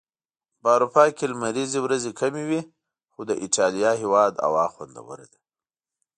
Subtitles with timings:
[0.61, 5.39] په اروپا کي لمريزي ورځي کمی وي.خو د ايټاليا هيواد هوا خوندوره ده